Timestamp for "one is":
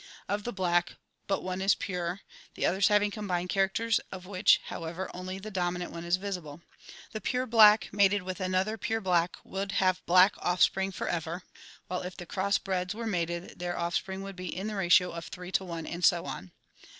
1.43-1.75, 5.91-6.15